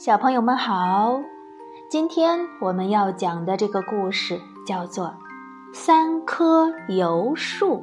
[0.00, 1.20] 小朋友们好，
[1.90, 5.08] 今天我们要讲的这个故事叫做
[5.74, 7.76] 《三棵油树》。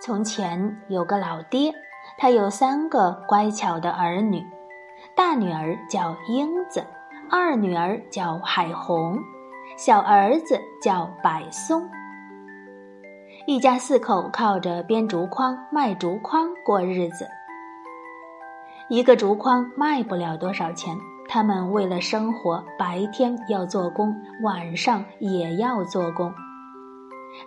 [0.00, 1.74] 从前有个老爹，
[2.16, 4.42] 他有三个乖巧的儿女，
[5.14, 6.82] 大女儿叫英子，
[7.30, 9.18] 二女儿叫海红，
[9.76, 11.86] 小儿子叫柏松。
[13.46, 17.28] 一家四口靠着编竹筐卖竹筐过日子。
[18.90, 20.96] 一个竹筐卖不了多少钱，
[21.28, 26.32] 他们为了生活，白天要做工，晚上也要做工。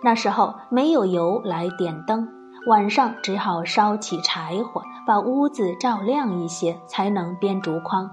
[0.04, 2.28] 那时候没有油来点灯，
[2.68, 8.08] 晚上只好烧起柴火，把屋子照亮一些，才能编竹筐。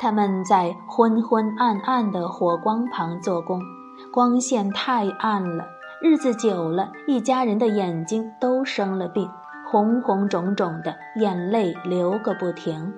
[0.00, 3.62] 他们在昏昏暗暗的火光旁做工，
[4.12, 5.64] 光线太暗了，
[6.02, 9.30] 日子久了，一家人的眼睛都生了病。
[9.70, 12.92] 红红肿肿的，眼泪流个不停。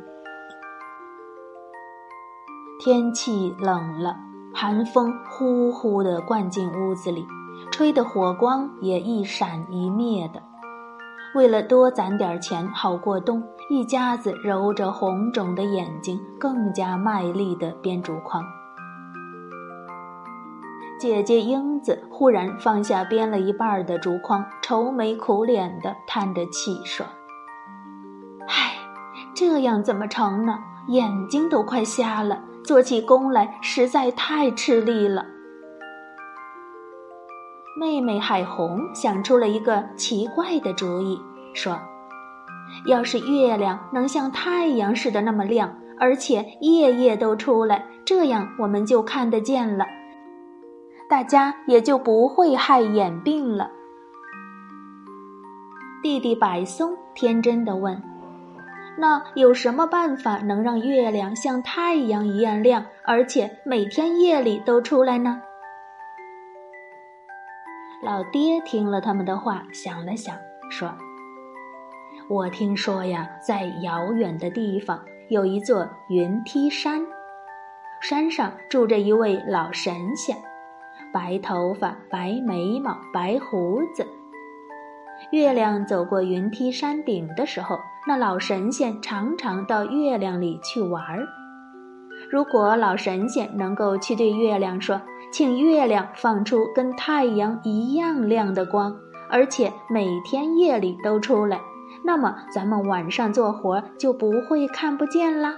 [2.83, 4.17] 天气冷了，
[4.55, 7.27] 寒风呼呼地灌进屋子里，
[7.71, 10.43] 吹得火光也一闪一灭的。
[11.35, 18.43] 为了多攒点钱好过冬，一家子揉着红肿的眼睛，更加卖力地编竹筐。
[21.03, 27.05] 姐姐英子忽然放下编了一半的竹筐，愁眉苦脸的叹着气说
[28.47, 28.75] ：“唉，
[29.35, 30.61] 这样怎么成呢？
[30.87, 35.27] 眼睛都快瞎了，做起工来实在太吃力了。”
[37.77, 41.21] 妹妹海红想出了一个奇怪的主意，
[41.53, 41.81] 说
[42.87, 49.85] ：“要是月亮能像太阳似的那么亮，而且夜夜都出来，这样我们就看得见了。”
[51.13, 53.71] 大家也就不会害眼病了。
[56.03, 58.03] 弟弟柏松天真的问
[58.97, 65.43] ：“那有什么办法能让月亮像太阳一样亮，而且每天夜里都出来呢？”
[68.03, 70.35] 老爹听了他们的话，想了想，
[70.71, 70.95] 说
[72.27, 74.99] ：“我听说呀，在遥远的地方
[75.29, 77.07] 有一座云梯山，
[78.01, 80.35] 山上住着一位老神仙。”
[81.13, 84.07] 白头发、白眉毛、白胡子。
[85.31, 91.27] 月亮走过云梯山顶的时候，那老神仙常常到月亮里去玩儿。
[92.31, 95.01] 如果老神仙能够去对月亮说
[95.33, 98.97] ：“请月亮放出跟太阳一样亮的光，
[99.31, 101.61] 而且每天夜里都出来，
[102.05, 105.55] 那么咱们晚上做活就不会看不见啦。”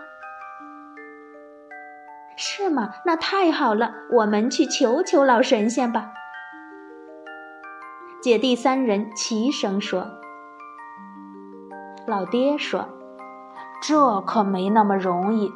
[2.46, 2.90] 是吗？
[3.06, 6.12] 那太好了，我们去求求老神仙吧。
[8.22, 10.06] 姐弟三人齐声说
[12.06, 12.86] ：“老爹说，
[13.80, 15.50] 这可没那么容易。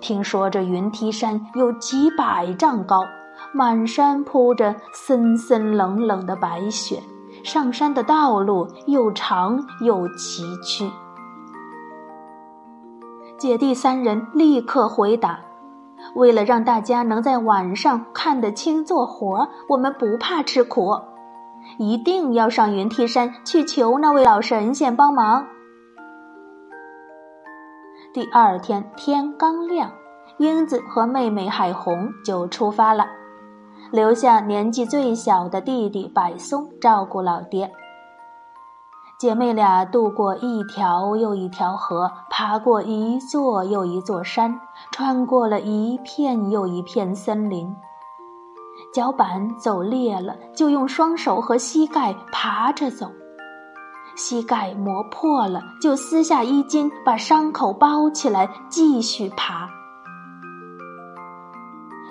[0.00, 3.06] 听说这云梯山有几百丈高，
[3.52, 7.00] 满山铺着森森冷冷的白雪，
[7.44, 10.90] 上山的道路又长又崎岖。”
[13.38, 15.38] 姐弟三人立刻回答。
[16.14, 21.00] 为了让大家能在晚上看得清做活，我们不怕吃苦，
[21.78, 25.46] 一定要上云梯山去求那位老神仙帮忙。
[28.12, 29.90] 第二天天刚亮，
[30.38, 33.06] 英子和妹妹海红就出发了，
[33.90, 37.72] 留下年纪最小的弟弟柏松照顾老爹。
[39.16, 44.60] 姐妹俩渡过一条又一条河，爬过一座又一座山，
[44.90, 47.74] 穿过了一片又一片森林。
[48.92, 53.06] 脚板走裂了，就用双手和膝盖爬着走；
[54.16, 59.68] 膝盖磨破了，就撕下衣襟把伤口包起来，继续爬。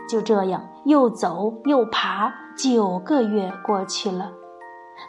[0.09, 4.31] 就这样，又走又爬，九个月过去了。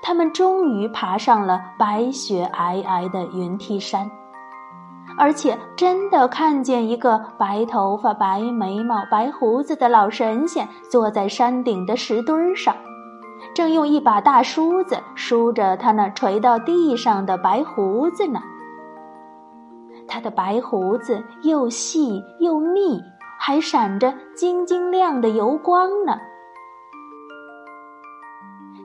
[0.03, 4.11] 他们终于爬上了白雪皑皑的云梯山，
[5.17, 12.75] 而且真的看见一个白头发、白眉毛、白胡子的老神仙坐在山顶的石墩上，
[13.55, 18.41] 正用一把大梳子梳着他那垂到地上的白胡子呢。
[20.07, 23.01] 他的白胡子又细又密，
[23.39, 26.19] 还闪着晶晶亮的油光呢。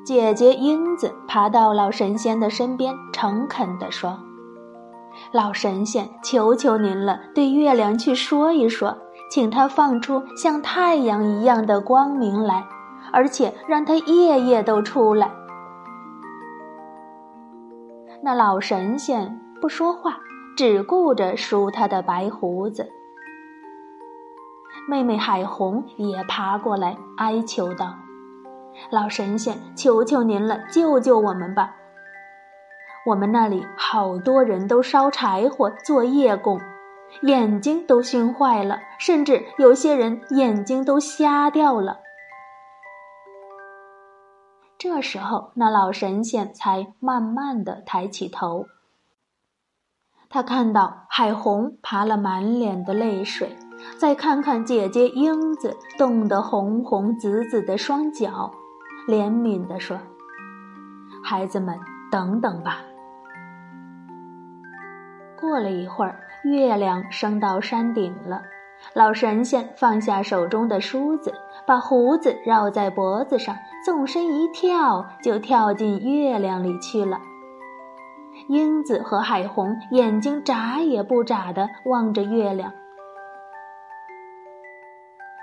[0.10, 4.18] 姐姐英子爬到老神仙的身边，诚恳地说
[5.32, 8.98] ：“老神仙，求求您了，对月亮去说一说，
[9.30, 12.66] 请他放出像太阳一样的光明来，
[13.14, 15.30] 而且让他夜夜都出来。”
[18.24, 20.18] 那老神仙不说话，
[20.58, 22.90] 只顾着梳他的白胡子。
[24.88, 27.94] 妹妹海红也爬过来哀求道
[28.90, 31.76] ：“老神仙，求求您了，救救我们吧！
[33.06, 36.60] 我们那里好多人都烧柴火做夜工，
[37.22, 42.00] 眼睛都熏坏了，甚至有些人眼睛都瞎掉了。”
[44.78, 48.68] 这时候，那老神仙才慢慢的抬起头。
[50.30, 53.58] 他看到海红爬了满脸的泪水，
[53.98, 58.52] 再看看姐姐英子冻得红红紫紫的双脚，
[59.10, 59.98] 怜悯地说
[61.26, 61.76] ：“孩子们，
[62.12, 62.78] 等等吧。”
[65.42, 68.44] 过了一会儿，月亮升到山顶了。
[68.94, 71.34] 老神仙放下手中的梳子，
[71.66, 77.20] 把胡子绕在脖子上，纵身一跳，就跳进月亮里去了。
[78.48, 82.72] 英子和海红眼睛眨也不眨地望着月亮。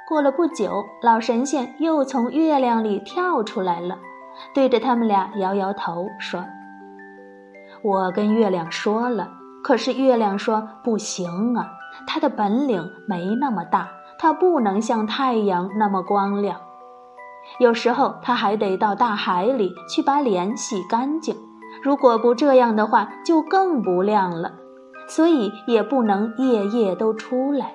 [0.08, 3.98] 过了不久，老神仙又从月亮里跳出来了，
[4.54, 6.44] 对着他们俩摇摇头说
[7.82, 9.28] ：“我跟月亮说了，
[9.64, 11.72] 可是月亮说不行啊。”
[12.06, 16.60] 它的本领没那么大，它不能像太阳那么光亮。
[17.58, 21.34] 有时候，它还得到大海里去把脸洗干净。
[21.82, 24.52] 如果不这样的话，就更不亮了。
[25.08, 27.74] 所以也不能夜夜都出来。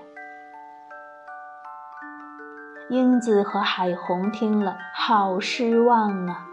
[2.90, 6.46] 英子和海红听了，好失望啊！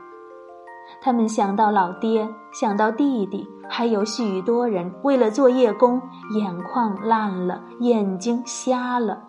[1.01, 3.49] 他们想到老爹，想到弟弟。
[3.71, 9.23] 还有许多人为了做夜工，眼眶烂了，眼睛瞎了，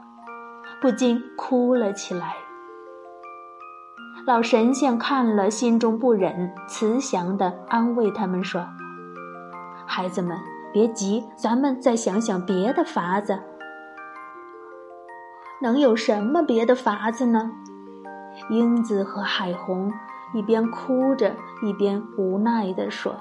[0.82, 2.36] 不禁哭了起来。
[4.26, 8.66] 老神仙看了，心中不忍，慈祥的安慰他们说
[9.86, 10.38] ：“孩子们，
[10.72, 13.38] 别急，咱们再想想别的法子。
[15.62, 17.52] 能有什么别的法子呢？”
[18.50, 19.92] 英子和海红
[20.34, 23.16] 一边哭着，一边无奈地说。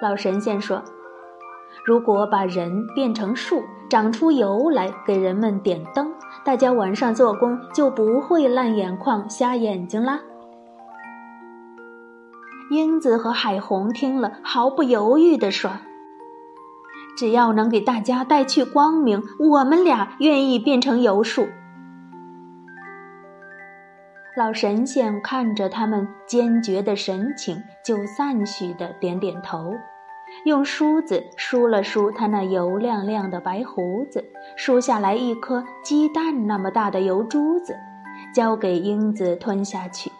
[0.00, 0.82] 老神仙说
[1.84, 6.12] ：“如果把人变成树，长出油来给人们点灯，
[6.44, 10.20] 大家晚上做工就不会烂眼眶、瞎眼睛啦。”
[12.70, 15.70] 英子和海红听了，毫不犹豫地说
[17.16, 21.48] ：“只要能给大家带去光明，我们俩愿意变成油树。”
[24.36, 29.72] 老神仙看着他们坚决的神情，就赞许的点点头，
[30.44, 34.22] 用梳子梳了梳他那油亮亮的白胡子，
[34.54, 37.74] 梳下来一颗鸡蛋那么大的油珠子，
[38.34, 40.12] 交给英子吞下去。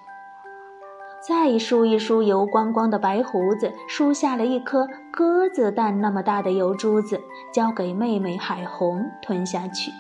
[1.29, 7.21] 再梳一梳油光光的白胡子，梳下了一颗鸽子蛋那么大的油珠子，
[7.53, 9.91] 交给妹妹海红吞下去。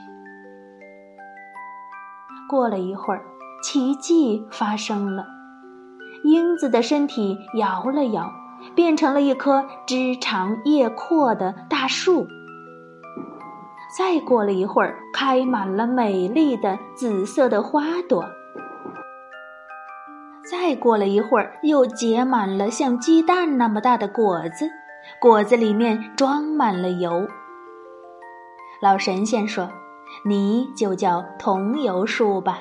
[2.49, 3.23] 过了一会儿。
[3.62, 5.26] 奇迹发生了，
[6.23, 8.31] 英子的身体摇了摇，
[8.76, 12.29] 变成了一棵枝长叶阔的大树。
[13.99, 18.25] 再过了一会儿，开满了美丽的紫色的花朵。
[20.66, 24.69] 再过了一会儿，又结满了像鸡蛋那么大的果子，
[25.20, 27.24] 果子里面装满了油。
[28.81, 29.70] 老神仙说
[30.26, 32.58] ：“你就叫桐油树吧。”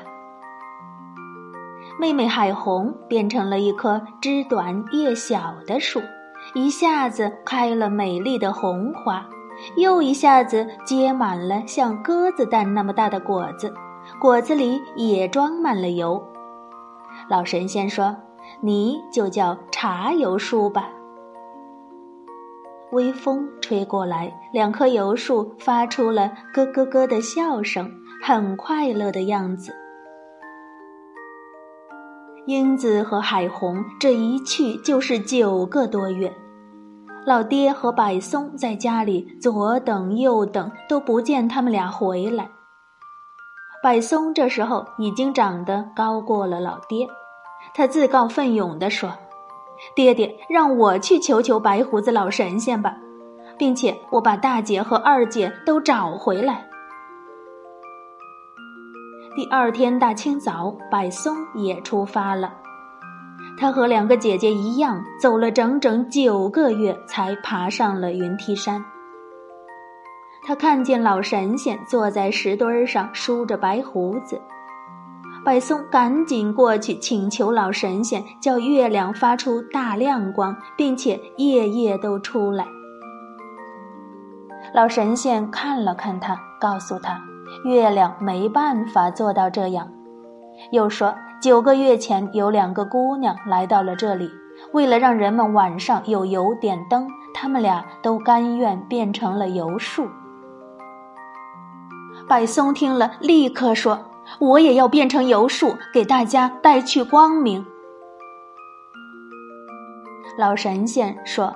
[1.99, 5.99] 妹妹海红变成了一棵枝短叶小的树，
[6.53, 9.25] 一下子开了美丽的红花，
[9.77, 13.73] 又一下子结满了像鸽子蛋那么大的果子，
[14.21, 16.23] 果子里也装满了油。
[17.29, 18.15] 老神仙说
[18.61, 20.89] ：“你就叫茶油树吧。”
[22.91, 27.91] 微风吹过来，两棵油树发出了咯咯咯的笑声，
[28.23, 29.73] 很快乐的样子。
[32.45, 36.31] 英子和海红这一去就是九个多月，
[37.25, 42.47] 老爹和柏松在家里左等右等都不见他们俩回来。
[43.85, 47.07] 百松这时候已经长得高过了老爹，
[47.75, 49.13] 他自告奋勇地说
[49.95, 52.97] ：“爹爹，让我去求求白胡子老神仙吧，
[53.59, 56.65] 并且我把大姐和二姐都找回来。”
[59.37, 62.55] 第二天大清早，百松也出发了。
[63.55, 68.83] 他和两个姐姐一样，走了整整九个月，才爬上了云梯山。
[70.47, 74.39] 他看见老神仙坐在石墩上梳着白胡子，
[75.43, 82.63] 百松赶紧过去请求老神仙，叫月亮发出大亮光，并且夜夜都出来。
[84.71, 87.19] 老神仙看了看他，告诉他，
[87.63, 89.91] 月亮没办法做到这样。
[90.71, 94.29] 又说，九个月前有两个姑娘来到了这里，
[94.73, 100.07] 为了让人们晚上有油点灯，他们俩都甘愿变成了油树。
[102.27, 103.99] 百松听了，立刻说。
[104.39, 107.63] 我也要变成油树，给大家带去光明。
[110.35, 111.53] 老神仙说：“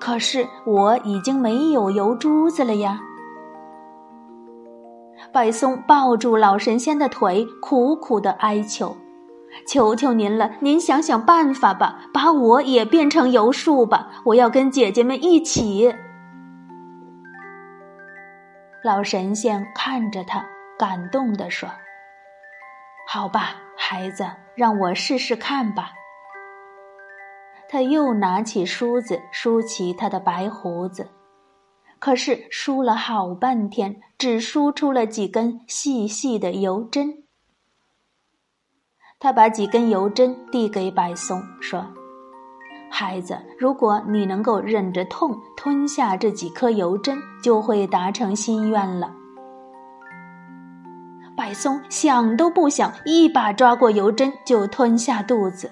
[0.00, 2.98] 可是我已经没有油珠子了呀。”
[5.30, 8.96] 白松抱住老神仙的腿，苦苦的哀求
[9.68, 14.08] ：“求求您了，您想想办法吧，把我也变成油树吧！
[14.24, 15.94] 我要跟姐姐们一起。”
[18.82, 21.68] 老神仙看着他，感动的说。
[23.06, 25.92] 好吧，孩子，让我试试看吧。
[27.68, 31.10] 他又拿起梳子梳起他的白胡子，
[31.98, 37.24] 可是梳了好半天，只梳出了几根细细的油针。
[39.18, 41.92] 他把几根油针递给白松，说
[42.90, 49.10] ：“孩子，如果你能够忍着痛吞下这几颗油针，就会达成心愿了。”
[51.36, 55.70] 百松想都不想，一把抓过油针就吞下肚子。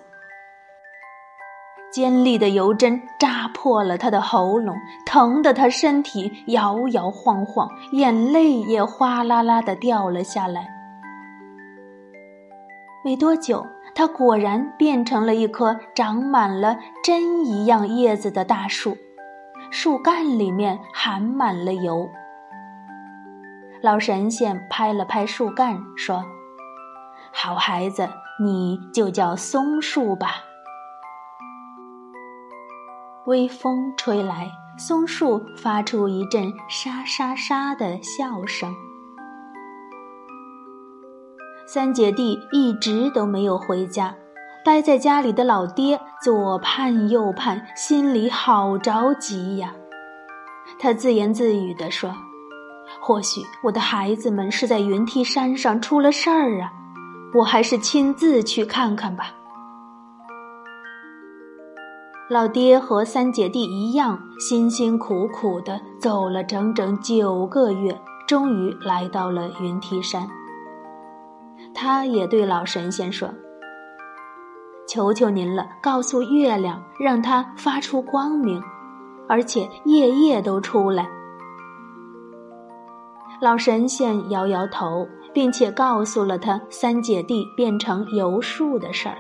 [1.91, 10.69] 尖利的油针扎破了他的喉咙，疼得他身体摇摇晃晃，眼泪也哗啦啦的掉了下来。
[13.05, 13.65] 没多久，
[13.99, 18.97] 它果然变成了一棵长满了针一样叶子的大树，
[19.73, 22.09] 树干里面含满了油。
[23.83, 26.25] 老神仙拍了拍树干，说
[27.35, 28.09] ：“好孩子，
[28.41, 30.45] 你就叫松树吧。”
[33.27, 38.73] 微风吹来，松树发出一阵沙沙沙的笑声。
[41.79, 44.13] 三姐弟一直都没有回家，
[44.65, 49.73] 待在家里的老爹左盼右盼，心里好着急呀。
[50.81, 52.13] 他自言自语地说。
[53.01, 56.73] 或许我的孩子们是在云梯山上出了事儿啊，
[57.33, 59.31] 我还是亲自去看看吧。
[62.29, 70.29] 老爹和三姐弟一样，辛辛苦苦的走了整整九个月，终于来到了云梯山。
[71.81, 73.33] 他也对老神仙说
[74.89, 78.61] ：“求求您了，告诉月亮，让它发出光明，
[79.29, 81.09] 而且夜夜都出来。”
[83.41, 89.17] 老神仙摇摇头，并且告诉了他三姐弟变成油树的事儿。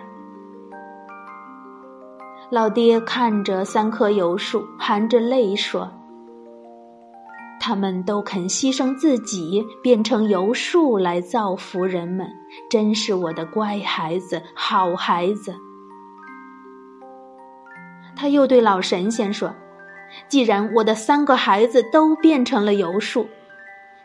[2.50, 5.88] 老爹看着三棵油树，含着泪说
[7.68, 12.26] ：“他们都肯牺牲自己，变成油树来造福人们，
[12.70, 15.54] 真是我的乖孩子，好孩子。”
[18.16, 19.54] 他又对老神仙说
[20.28, 23.28] ：“既然我的三个孩子都变成了油树。”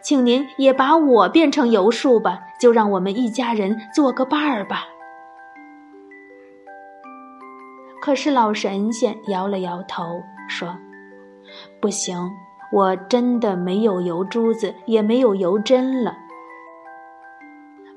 [0.03, 4.83] 请您也把我变成油树吧，就让我们一家人做个伴儿吧。
[8.01, 10.75] 可是老神仙摇了摇头，说
[11.79, 12.29] ：“不行，
[12.73, 16.15] 我真的没有油珠子，也没有油针了。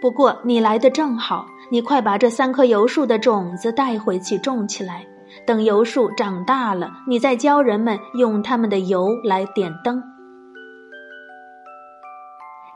[0.02, 5.06] 不过你来的正好，你快把这三棵油树的种子带回去种起来。
[5.46, 10.02] 等油树长大了，你再教人们用它们的油来点灯。”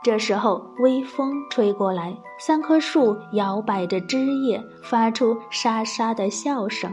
[0.03, 6.91] 这时候，微风吹过来，三棵树摇摆着枝叶，发出沙沙的笑声。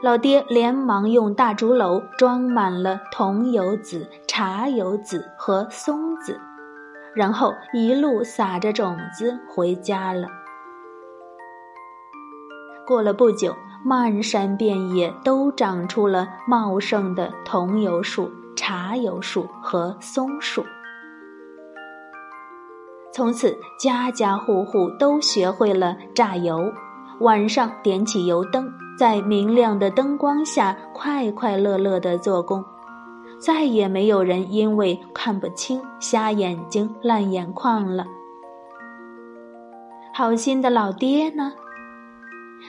[0.00, 6.40] 老爹连忙用大竹篓装满了桐油籽、茶油籽和松子，
[7.16, 10.28] 然后一路撒着种子回家了。
[12.86, 13.52] 过了不久，
[13.84, 20.64] 漫山遍野都长出了茂盛的桐油树、茶油树和松树。
[23.12, 26.72] 从此，家家户户都学会了榨油，
[27.18, 32.64] 晚上点起油灯，在明亮的灯光下快快乐乐的做工，
[33.38, 38.04] 再也没有人因为看不清瞎眼睛烂眼眶了。
[40.12, 41.52] 好心的老爹呢？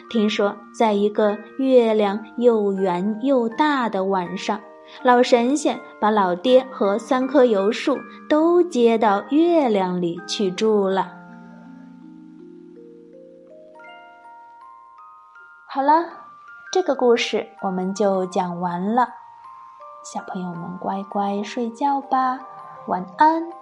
[0.08, 4.62] 听说在一个月亮又圆又大的晚上，
[5.02, 7.98] 老神仙把老爹和三棵油树
[8.30, 11.12] 都接到月亮里去住了。
[15.66, 16.19] 好了。
[16.72, 19.10] 这个故事我们就讲完了。
[20.04, 22.40] 小朋友们乖乖睡觉吧，
[22.86, 23.59] 晚安。